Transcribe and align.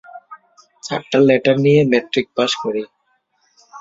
চারটা 0.83 1.17
লেটার 1.27 1.55
নিয়ে 1.65 1.81
matric 1.91 2.27
pass 2.37 2.51
করি। 2.61 2.83